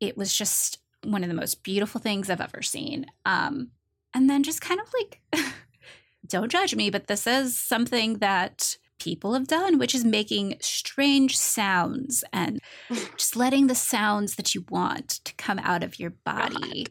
[0.01, 3.07] it was just one of the most beautiful things I've ever seen.
[3.25, 3.71] Um,
[4.15, 5.21] and then just kind of like,
[6.27, 11.37] don't judge me, but this is something that people have done, which is making strange
[11.37, 12.59] sounds and
[13.17, 16.87] just letting the sounds that you want to come out of your body.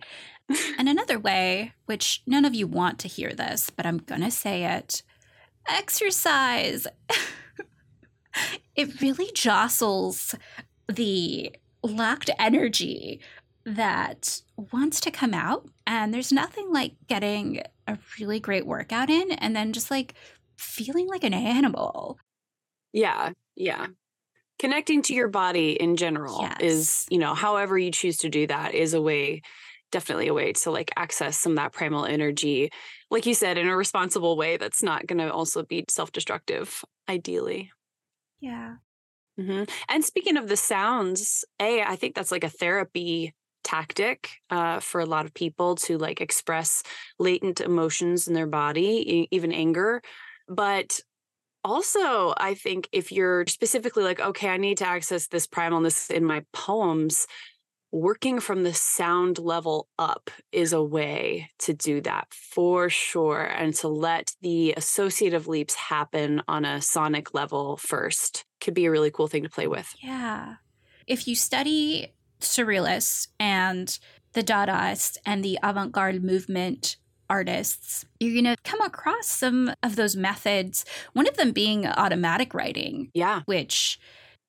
[0.78, 4.32] and another way, which none of you want to hear this, but I'm going to
[4.32, 5.02] say it
[5.68, 6.88] exercise.
[8.76, 10.36] it really jostles
[10.88, 13.20] the locked energy
[13.66, 14.42] that
[14.72, 15.68] wants to come out.
[15.88, 20.14] And there's nothing like getting a really great workout in and then just like
[20.58, 22.18] feeling like an animal.
[22.94, 23.32] Yeah.
[23.56, 23.88] Yeah.
[24.60, 26.58] Connecting to your body in general yes.
[26.62, 29.42] is, you know, however you choose to do that is a way,
[29.92, 32.70] definitely a way to like access some of that primal energy.
[33.12, 36.84] Like you said, in a responsible way that's not going to also be self destructive,
[37.10, 37.72] ideally.
[38.40, 38.76] Yeah.
[39.40, 39.64] Mm-hmm.
[39.90, 43.34] And speaking of the sounds, A, I think that's like a therapy
[43.66, 46.84] tactic uh, for a lot of people to like express
[47.20, 50.02] latent emotions in their body, even anger.
[50.48, 51.00] But
[51.64, 56.24] also, I think if you're specifically like, okay, I need to access this primalness in
[56.24, 57.26] my poems,
[57.92, 63.42] working from the sound level up is a way to do that for sure.
[63.42, 68.92] And to let the associative leaps happen on a sonic level first could be a
[68.92, 69.96] really cool thing to play with.
[70.04, 70.56] Yeah.
[71.08, 73.98] If you study surrealists and
[74.34, 76.98] the Dadaists and the avant garde movement
[77.30, 80.86] artists, you're going to come across some of those methods.
[81.14, 83.10] One of them being automatic writing.
[83.14, 83.42] Yeah.
[83.46, 84.00] Which,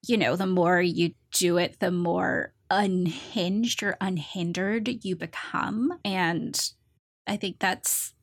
[0.07, 5.99] you know, the more you do it, the more unhinged or unhindered you become.
[6.05, 6.59] And
[7.27, 8.15] I think that's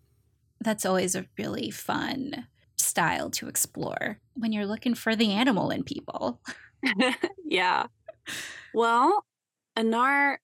[0.60, 5.84] that's always a really fun style to explore when you're looking for the animal in
[5.84, 6.42] people.
[7.46, 7.88] yeah.
[8.74, 9.26] Well,
[9.78, 10.38] Annar,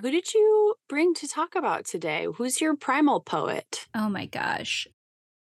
[0.00, 2.26] who did you bring to talk about today?
[2.36, 3.86] Who's your primal poet?
[3.94, 4.88] Oh my gosh.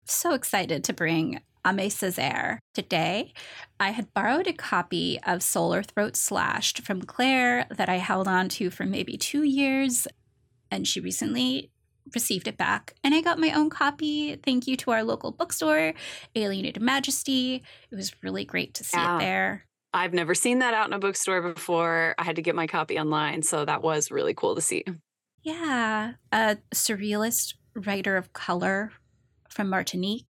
[0.04, 2.58] So excited to bring Aimé Césaire.
[2.72, 3.32] Today,
[3.80, 8.48] I had borrowed a copy of Solar Throat Slashed from Claire that I held on
[8.50, 10.06] to for maybe two years,
[10.70, 11.70] and she recently
[12.14, 12.94] received it back.
[13.04, 14.36] And I got my own copy.
[14.36, 15.92] Thank you to our local bookstore,
[16.34, 17.62] Alienated Majesty.
[17.90, 19.16] It was really great to see yeah.
[19.16, 19.67] it there.
[19.92, 22.14] I've never seen that out in a bookstore before.
[22.18, 23.42] I had to get my copy online.
[23.42, 24.84] So that was really cool to see.
[25.42, 26.12] Yeah.
[26.32, 28.92] A surrealist writer of color
[29.48, 30.26] from Martinique.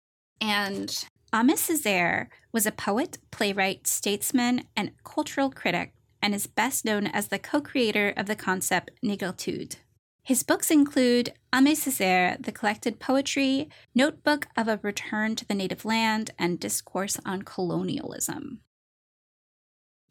[0.40, 0.88] And
[1.32, 7.28] Aimé Césaire was a poet, playwright, statesman, and cultural critic, and is best known as
[7.28, 9.76] the co creator of the concept Negritude.
[10.24, 15.84] His books include Aimé Césaire, The Collected Poetry, Notebook of a Return to the Native
[15.84, 18.60] Land, and Discourse on Colonialism.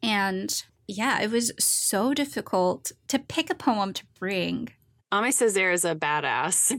[0.02, 4.70] And yeah, it was so difficult to pick a poem to bring.
[5.12, 6.72] Aimé Césaire is a badass.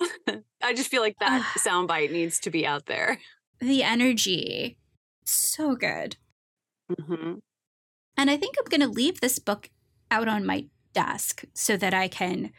[0.62, 3.18] I just feel like that soundbite needs to be out there.
[3.60, 4.78] The energy,
[5.24, 6.16] so good.
[6.90, 7.34] Mm-hmm.
[8.16, 9.70] And I think I'm going to leave this book
[10.10, 12.52] out on my desk so that I can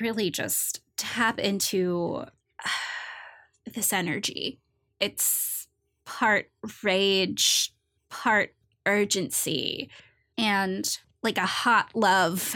[0.00, 2.24] really just tap into
[3.74, 4.60] this energy.
[4.98, 5.68] It's
[6.04, 6.50] part
[6.82, 7.72] rage,
[8.10, 8.54] part
[8.86, 9.90] urgency
[10.36, 12.54] and like a hot love.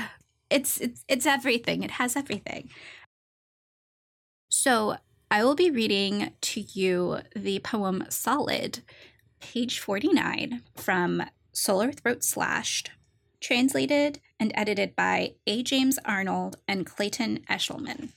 [0.51, 1.83] It's it's it's everything.
[1.83, 2.71] It has everything.
[4.51, 4.97] So,
[5.31, 8.81] I will be reading to you the poem Solid,
[9.41, 12.93] page 49 from Solar Throat Slashed,
[13.41, 15.65] translated and edited by A.
[15.65, 18.11] James Arnold and Clayton Eshleman.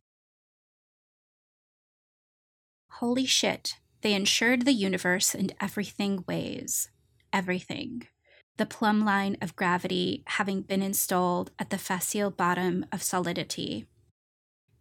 [2.92, 6.90] Holy shit, they insured the universe and everything weighs
[7.38, 8.08] everything.
[8.58, 13.86] The plumb line of gravity having been installed at the facile bottom of solidity.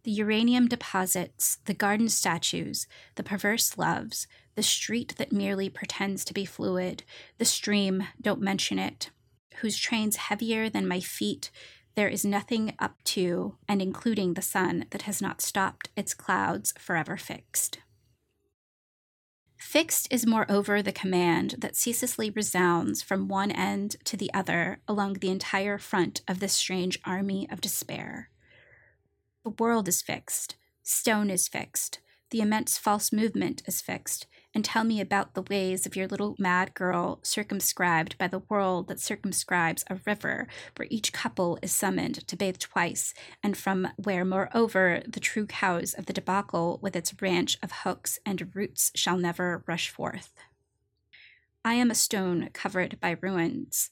[0.03, 6.33] The uranium deposits, the garden statues, the perverse loves, the street that merely pretends to
[6.33, 7.03] be fluid,
[7.37, 9.11] the stream, don't mention it,
[9.57, 11.51] whose train's heavier than my feet,
[11.93, 16.73] there is nothing up to, and including the sun that has not stopped its clouds
[16.79, 17.77] forever fixed.
[19.67, 25.15] Fixed is moreover the command that ceaselessly resounds from one end to the other along
[25.15, 28.29] the entire front of this strange army of despair.
[29.43, 31.99] The world is fixed, stone is fixed,
[32.29, 36.35] the immense false movement is fixed, and tell me about the ways of your little
[36.37, 42.27] mad girl circumscribed by the world that circumscribes a river where each couple is summoned
[42.27, 47.13] to bathe twice, and from where, moreover, the true cows of the debacle with its
[47.21, 50.33] ranch of hooks and roots shall never rush forth.
[51.63, 53.89] I am a stone covered by ruins.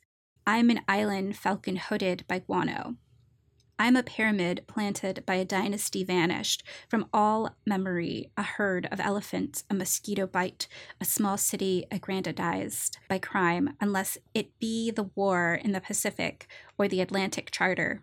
[0.48, 2.96] I'm an island falcon hooded by guano.
[3.78, 9.66] I'm a pyramid planted by a dynasty vanished from all memory, a herd of elephants,
[9.70, 10.70] a mosquito bite,
[11.02, 16.48] a small city aggrandized by crime, unless it be the war in the Pacific
[16.78, 18.02] or the Atlantic Charter.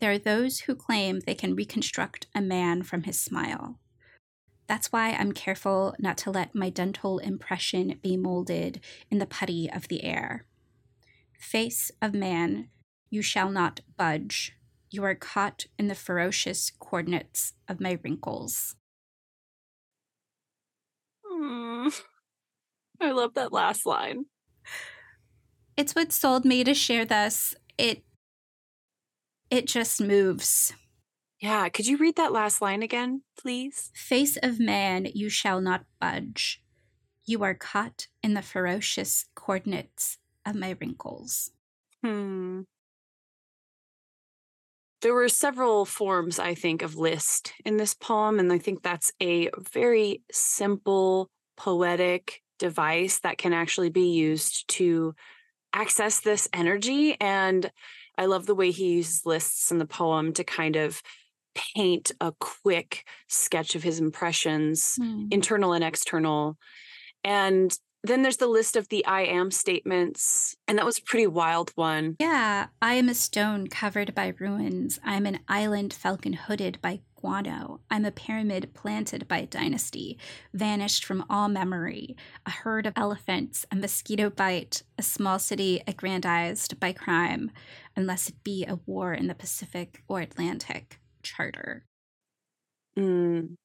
[0.00, 3.78] There are those who claim they can reconstruct a man from his smile.
[4.66, 8.80] That's why I'm careful not to let my dental impression be molded
[9.10, 10.46] in the putty of the air.
[11.38, 12.68] Face of man,
[13.10, 14.56] you shall not budge.
[14.90, 18.76] You are caught in the ferocious coordinates of my wrinkles.
[21.24, 22.02] Mm,
[23.00, 24.26] I love that last line.
[25.76, 27.54] It's what sold me to share this.
[27.78, 28.04] It
[29.50, 30.72] it just moves.
[31.40, 33.90] Yeah, could you read that last line again, please?
[33.94, 36.62] Face of man, you shall not budge.
[37.24, 41.50] You are caught in the ferocious coordinates of my wrinkles.
[42.04, 42.62] Hmm.
[45.02, 49.12] There were several forms, I think, of list in this poem, and I think that's
[49.20, 55.14] a very simple, poetic device that can actually be used to
[55.72, 57.16] access this energy.
[57.20, 57.70] And
[58.18, 61.00] I love the way he uses lists in the poem to kind of
[61.74, 65.32] paint a quick sketch of his impressions, mm.
[65.32, 66.58] internal and external.
[67.24, 71.26] And then there's the list of the I am statements, and that was a pretty
[71.26, 72.16] wild one.
[72.18, 74.98] Yeah, I am a stone covered by ruins.
[75.04, 77.80] I'm an island falcon hooded by guano.
[77.90, 80.18] I'm a pyramid planted by a dynasty,
[80.54, 82.16] vanished from all memory.
[82.46, 87.50] A herd of elephants, a mosquito bite, a small city aggrandized by crime,
[87.94, 91.84] unless it be a war in the Pacific or Atlantic charter.
[92.96, 93.56] Mm.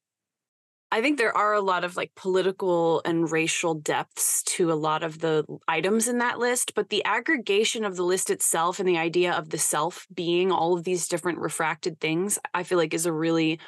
[0.96, 5.02] I think there are a lot of like political and racial depths to a lot
[5.02, 8.96] of the items in that list, but the aggregation of the list itself and the
[8.96, 13.04] idea of the self being all of these different refracted things, I feel like is
[13.04, 13.60] a really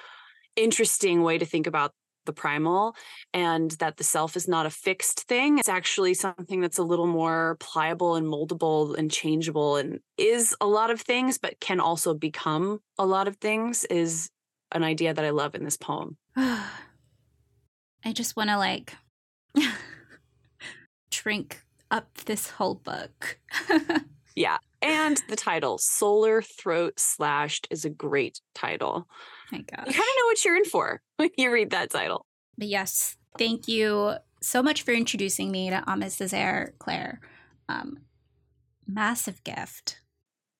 [0.56, 1.92] interesting way to think about
[2.24, 2.96] the primal
[3.34, 5.58] and that the self is not a fixed thing.
[5.58, 10.66] It's actually something that's a little more pliable and moldable and changeable and is a
[10.66, 14.30] lot of things, but can also become a lot of things, is
[14.72, 16.16] an idea that I love in this poem.
[18.04, 18.94] I just want to like
[21.10, 23.38] drink up this whole book.
[24.36, 24.58] yeah.
[24.80, 29.08] And the title, Solar Throat Slashed, is a great title.
[29.50, 29.86] My gosh.
[29.86, 32.24] You kind of know what you're in for when you read that title.
[32.56, 37.20] But yes, thank you so much for introducing me to Aimé Césaire, Claire.
[37.68, 37.98] Um,
[38.86, 40.00] massive gift.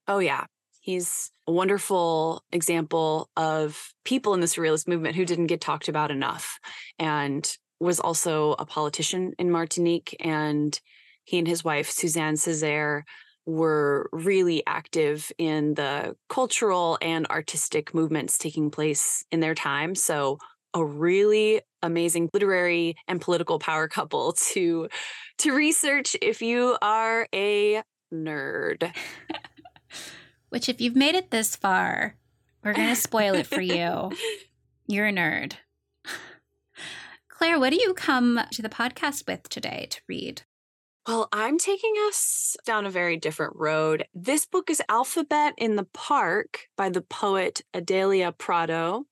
[0.07, 0.47] Oh, yeah.
[0.89, 6.11] He's a wonderful example of people in the surrealist movement who didn't get talked about
[6.11, 6.59] enough
[6.99, 7.47] and
[7.79, 10.17] was also a politician in Martinique.
[10.19, 10.81] And
[11.25, 13.03] he and his wife, Suzanne Césaire,
[13.45, 19.95] were really active in the cultural and artistic movements taking place in their time.
[19.95, 20.39] So,
[20.73, 24.89] a really amazing literary and political power couple to
[25.41, 28.91] to research if you are a nerd.
[30.51, 32.17] Which, if you've made it this far,
[32.65, 34.11] we're going to spoil it for you.
[34.87, 35.55] You're a nerd.
[37.29, 40.43] Claire, what do you come to the podcast with today to read?
[41.07, 44.05] Well, I'm taking us down a very different road.
[44.13, 49.07] This book is Alphabet in the Park by the poet Adélia Prado.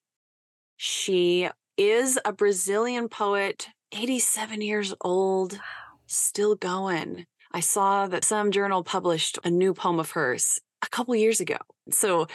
[0.77, 5.59] She is a Brazilian poet, 87 years old,
[6.07, 7.25] still going.
[7.53, 11.59] I saw that some journal published a new poem of hers a couple years ago.
[11.91, 12.27] So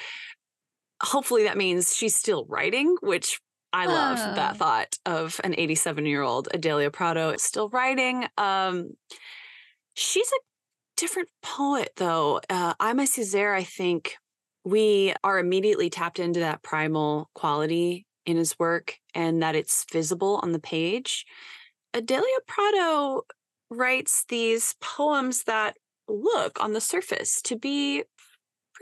[1.02, 3.39] hopefully that means she's still writing, which
[3.74, 8.28] I love that thought of an 87 year old Adélia Prado still writing.
[8.38, 8.92] Um,
[9.94, 10.42] she's a
[10.98, 12.42] different poet, though.
[12.50, 14.16] Uh, Aimé Césaire, I think
[14.64, 20.39] we are immediately tapped into that primal quality in his work and that it's visible
[20.44, 21.26] on the page.
[21.94, 23.24] Adélia Prado
[23.70, 25.78] writes these poems that
[26.08, 28.04] look on the surface to be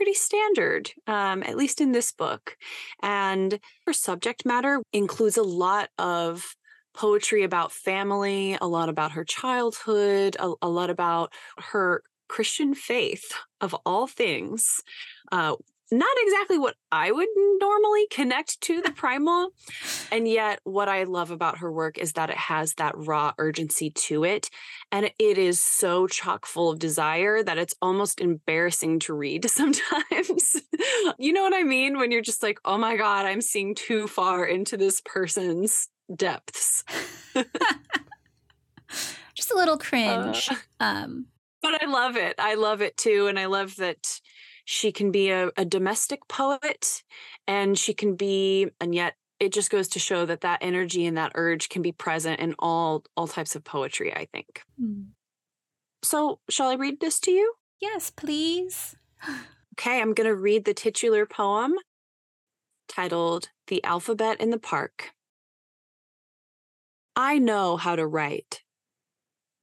[0.00, 2.56] pretty standard, um, at least in this book.
[3.02, 6.56] And her subject matter includes a lot of
[6.94, 13.30] poetry about family, a lot about her childhood, a, a lot about her Christian faith
[13.60, 14.80] of all things,
[15.32, 15.56] uh,
[15.90, 17.28] not exactly what I would
[17.60, 19.50] normally connect to the primal.
[20.12, 23.90] And yet, what I love about her work is that it has that raw urgency
[23.90, 24.50] to it.
[24.92, 30.56] And it is so chock full of desire that it's almost embarrassing to read sometimes.
[31.18, 31.98] you know what I mean?
[31.98, 36.84] When you're just like, oh my God, I'm seeing too far into this person's depths.
[39.34, 40.48] just a little cringe.
[40.50, 41.26] Uh, um,
[41.62, 42.34] but I love it.
[42.38, 43.26] I love it too.
[43.26, 44.20] And I love that
[44.64, 47.02] she can be a, a domestic poet
[47.46, 51.16] and she can be, and yet it just goes to show that that energy and
[51.16, 54.62] that urge can be present in all all types of poetry i think.
[54.80, 55.06] Mm.
[56.04, 57.54] so shall i read this to you?
[57.80, 58.94] Yes please.
[59.78, 61.74] Okay i'm going to read the titular poem
[62.86, 65.12] titled the alphabet in the park.
[67.16, 68.62] I know how to write.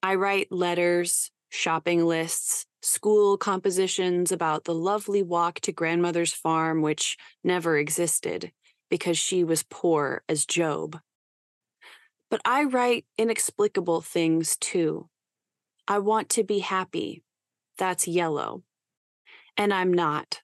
[0.02, 7.18] I write letters shopping lists school compositions about the lovely walk to grandmother's farm which
[7.44, 8.52] never existed
[8.90, 11.00] because she was poor as Job.
[12.32, 15.10] But I write inexplicable things too.
[15.88, 17.24] I want to be happy.
[17.78, 18.64] That's yellow.
[19.58, 20.42] And I'm not.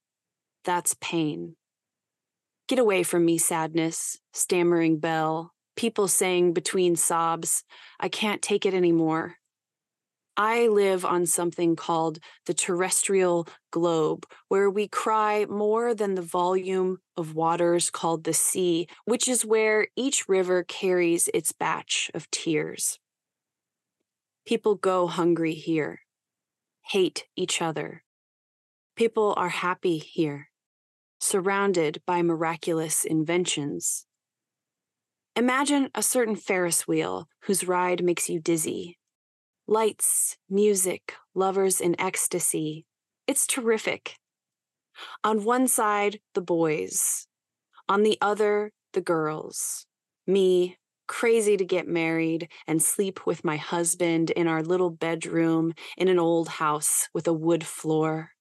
[0.65, 1.55] That's pain.
[2.67, 7.63] Get away from me, sadness, stammering bell, people saying between sobs,
[7.99, 9.37] I can't take it anymore.
[10.36, 12.17] I live on something called
[12.47, 18.88] the terrestrial globe, where we cry more than the volume of waters called the sea,
[19.05, 22.97] which is where each river carries its batch of tears.
[24.45, 26.01] People go hungry here,
[26.88, 28.03] hate each other.
[28.95, 30.49] People are happy here,
[31.19, 34.07] surrounded by miraculous inventions.
[35.36, 38.97] Imagine a certain Ferris wheel whose ride makes you dizzy
[39.68, 42.86] Lights, music, lovers in ecstasy.
[43.28, 44.18] It's terrific.
[45.24, 47.28] On one side, the boys.
[47.88, 49.86] On the other, the girls.
[50.28, 50.76] Me,
[51.07, 56.20] crazy to get married and sleep with my husband in our little bedroom in an
[56.20, 58.32] old house with a wood floor.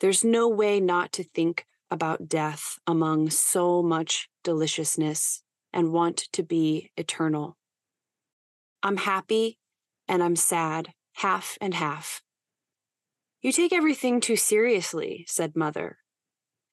[0.00, 5.42] There's no way not to think about death among so much deliciousness
[5.72, 7.56] and want to be eternal.
[8.82, 9.56] I'm happy
[10.08, 12.22] and I'm sad, half and half.
[13.42, 15.98] You take everything too seriously, said Mother.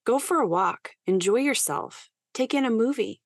[0.04, 3.20] Go for a walk, enjoy yourself, take in a movie.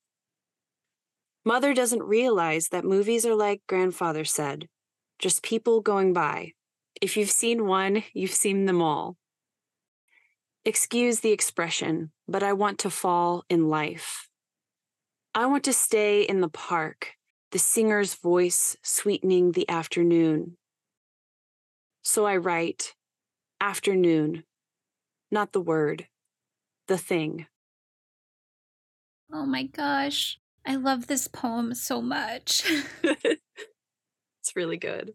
[1.45, 4.67] Mother doesn't realize that movies are like grandfather said
[5.19, 6.53] just people going by.
[7.01, 9.17] If you've seen one, you've seen them all.
[10.65, 14.27] Excuse the expression, but I want to fall in life.
[15.33, 17.13] I want to stay in the park,
[17.51, 20.57] the singer's voice sweetening the afternoon.
[22.03, 22.93] So I write,
[23.61, 24.43] afternoon,
[25.31, 26.07] not the word,
[26.87, 27.47] the thing.
[29.31, 30.39] Oh my gosh.
[30.65, 32.69] I love this poem so much.
[33.03, 35.13] it's really good.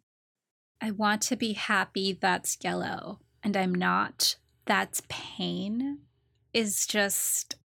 [0.80, 4.36] I want to be happy, that's yellow, and I'm not.
[4.64, 5.98] That's pain,
[6.52, 7.56] is just,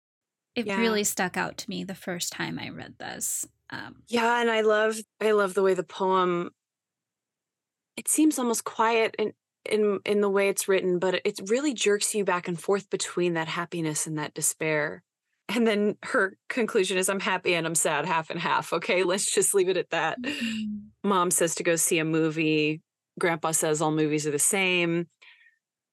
[0.54, 0.76] it yeah.
[0.76, 3.46] really stuck out to me the first time I read this.
[3.70, 6.50] Um, yeah, and I love I love the way the poem.
[7.96, 9.32] It seems almost quiet in
[9.68, 13.34] in in the way it's written, but it really jerks you back and forth between
[13.34, 15.02] that happiness and that despair.
[15.48, 19.32] And then her conclusion is, "I'm happy and I'm sad, half and half." Okay, let's
[19.32, 20.20] just leave it at that.
[20.20, 21.08] Mm-hmm.
[21.08, 22.82] Mom says to go see a movie.
[23.18, 25.06] Grandpa says all movies are the same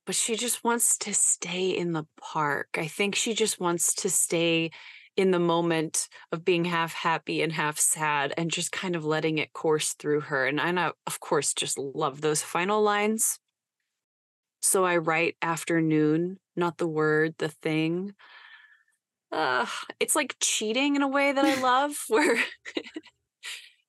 [0.06, 2.70] but she just wants to stay in the park.
[2.78, 4.72] I think she just wants to stay
[5.16, 9.38] in the moment of being half happy and half sad and just kind of letting
[9.38, 10.46] it course through her.
[10.46, 13.40] And I, of course, just love those final lines.
[14.62, 18.14] So I write afternoon, not the word, the thing.
[19.32, 19.66] Uh,
[20.00, 22.38] it's like cheating in a way that I love, where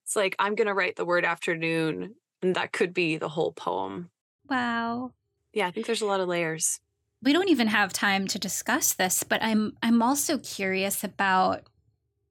[0.04, 3.52] it's like, I'm going to write the word afternoon, and that could be the whole
[3.52, 4.10] poem.
[4.48, 5.12] Wow.
[5.52, 6.80] Yeah, I think there's a lot of layers
[7.24, 11.68] we don't even have time to discuss this, but I'm I'm also curious about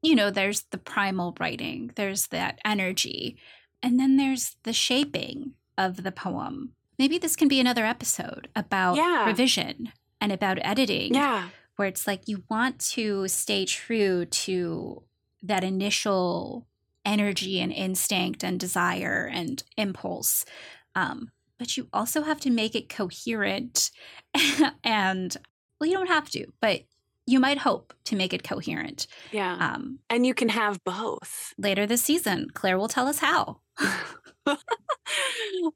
[0.03, 3.37] you know, there's the primal writing, there's that energy,
[3.81, 6.73] and then there's the shaping of the poem.
[6.99, 9.25] Maybe this can be another episode about yeah.
[9.25, 11.13] revision and about editing.
[11.13, 11.49] Yeah.
[11.77, 15.03] Where it's like you want to stay true to
[15.41, 16.67] that initial
[17.05, 20.45] energy and instinct and desire and impulse.
[20.95, 21.31] Um,
[21.63, 23.89] but you also have to make it coherent.
[24.83, 25.37] and,
[25.79, 26.81] well, you don't have to, but
[27.25, 29.07] you might hope to make it coherent.
[29.31, 29.55] Yeah.
[29.55, 31.53] Um, and you can have both.
[31.57, 33.61] Later this season, Claire will tell us how.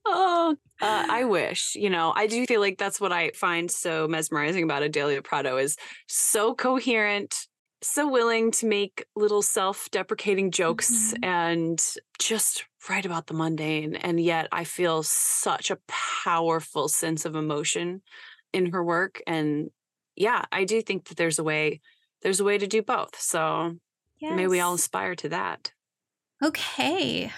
[0.06, 1.74] oh, uh, I wish.
[1.76, 5.56] You know, I do feel like that's what I find so mesmerizing about Adélia Prado
[5.56, 5.78] is
[6.10, 7.34] so coherent,
[7.82, 11.24] so willing to make little self-deprecating jokes mm-hmm.
[11.24, 11.84] and
[12.20, 18.02] just write about the mundane and yet i feel such a powerful sense of emotion
[18.54, 19.70] in her work and
[20.16, 21.82] yeah i do think that there's a way
[22.22, 23.76] there's a way to do both so
[24.20, 24.36] yes.
[24.36, 25.72] may we all aspire to that
[26.44, 27.32] okay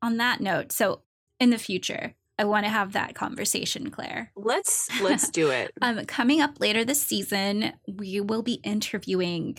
[0.00, 1.02] on that note so
[1.38, 4.32] in the future I want to have that conversation, Claire.
[4.34, 5.72] Let's let's do it.
[5.82, 9.58] um, coming up later this season, we will be interviewing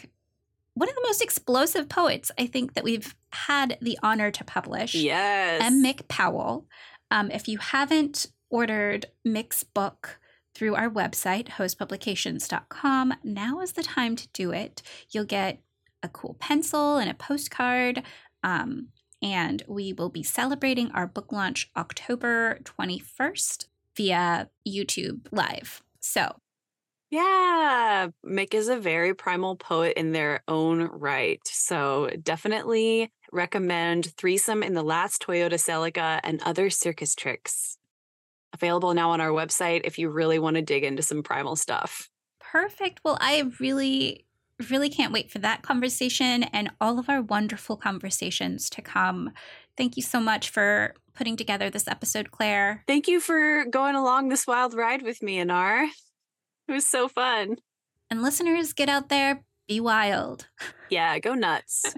[0.73, 4.95] one of the most explosive poets I think that we've had the honor to publish.
[4.95, 5.61] Yes.
[5.63, 5.83] M.
[5.83, 6.65] Mick Powell.
[7.11, 10.19] Um, if you haven't ordered Mick's book
[10.55, 14.81] through our website, hostpublications.com, now is the time to do it.
[15.11, 15.59] You'll get
[16.01, 18.01] a cool pencil and a postcard.
[18.43, 18.87] Um,
[19.21, 25.81] and we will be celebrating our book launch October 21st via YouTube Live.
[25.99, 26.35] So,
[27.09, 31.41] yeah, Mick is a very primal poet in their own right.
[31.45, 37.77] So, definitely recommend Threesome in the Last Toyota Celica and Other Circus Tricks.
[38.53, 42.09] Available now on our website if you really want to dig into some primal stuff.
[42.39, 42.99] Perfect.
[43.03, 44.25] Well, I really
[44.69, 49.31] really can't wait for that conversation and all of our wonderful conversations to come.
[49.77, 52.83] Thank you so much for putting together this episode, Claire.
[52.87, 55.87] Thank you for going along this wild ride with me, Annar.
[56.67, 57.57] It was so fun.
[58.09, 60.47] And listeners, get out there, be wild.
[60.89, 61.95] Yeah, go nuts.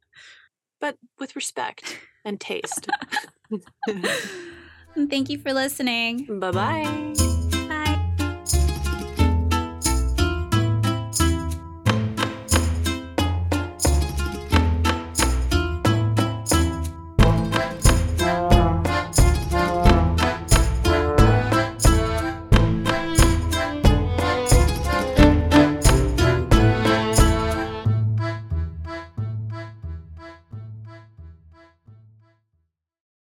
[0.80, 2.88] but with respect and taste.
[3.86, 4.04] And
[5.10, 6.40] thank you for listening.
[6.40, 7.29] Bye bye.